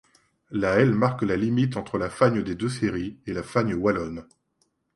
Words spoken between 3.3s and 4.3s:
la Fagne wallonne.